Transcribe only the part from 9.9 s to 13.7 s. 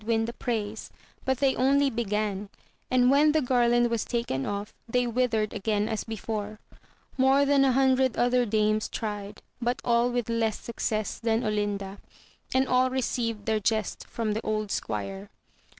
with less success than Olinda, and all received their